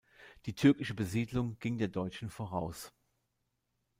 [0.47, 2.91] Die türkische Besiedlung ging der deutschen voraus.